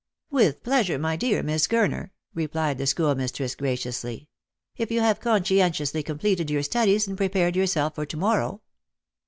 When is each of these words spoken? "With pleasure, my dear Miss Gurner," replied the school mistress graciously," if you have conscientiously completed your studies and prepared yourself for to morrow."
"With 0.31 0.63
pleasure, 0.63 0.97
my 0.97 1.15
dear 1.15 1.43
Miss 1.43 1.67
Gurner," 1.67 2.09
replied 2.33 2.79
the 2.79 2.87
school 2.87 3.13
mistress 3.13 3.53
graciously," 3.53 4.29
if 4.75 4.89
you 4.89 4.99
have 5.01 5.19
conscientiously 5.19 6.01
completed 6.01 6.49
your 6.49 6.63
studies 6.63 7.07
and 7.07 7.15
prepared 7.15 7.55
yourself 7.55 7.93
for 7.93 8.07
to 8.07 8.17
morrow." 8.17 8.61